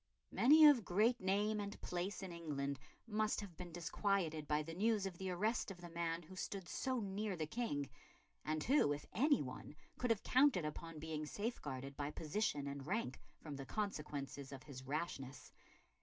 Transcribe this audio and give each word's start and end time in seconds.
Many 0.31 0.65
of 0.65 0.83
great 0.83 1.19
name 1.21 1.59
and 1.59 1.79
place 1.79 2.23
in 2.23 2.31
England 2.31 2.79
must 3.05 3.39
have 3.41 3.55
been 3.55 3.71
disquieted 3.71 4.47
by 4.47 4.63
the 4.63 4.73
news 4.73 5.05
of 5.05 5.19
the 5.19 5.29
arrest 5.29 5.69
of 5.69 5.79
the 5.79 5.91
man 5.91 6.23
who 6.23 6.35
stood 6.35 6.67
so 6.67 6.99
near 6.99 7.35
the 7.35 7.45
King, 7.45 7.87
and 8.43 8.63
who, 8.63 8.93
if 8.93 9.05
any 9.13 9.43
one, 9.43 9.75
could 9.99 10.09
have 10.09 10.23
counted 10.23 10.65
upon 10.65 10.97
being 10.97 11.27
safeguarded 11.27 11.95
by 11.95 12.09
position 12.09 12.65
and 12.65 12.87
rank 12.87 13.19
from 13.39 13.57
the 13.57 13.65
consequences 13.67 14.51
of 14.51 14.63
his 14.63 14.81
rashness. 14.81 15.51